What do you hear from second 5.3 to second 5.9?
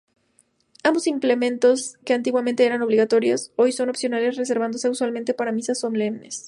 para Misas